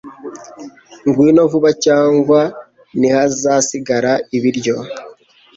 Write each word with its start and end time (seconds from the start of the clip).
Ngwino 1.07 1.41
vuba 1.51 1.69
cyangwa 1.85 2.39
ntihazasigara 2.97 4.11
ibiryo 4.37 4.75